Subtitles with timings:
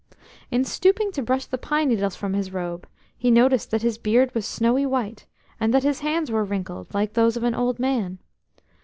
[0.49, 4.33] In stooping to brush the pine needles from his robe he noticed that his beard
[4.33, 5.27] was snowy white,
[5.59, 8.17] and that his hands were wrinkled, like those of an old man.